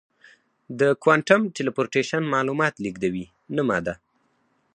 [0.79, 3.93] د کوانټم ټیلیپورټیشن معلومات لېږدوي نه ماده.